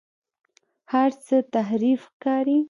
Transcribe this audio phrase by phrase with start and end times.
[0.91, 2.57] هر هڅه تحریف ښکاري.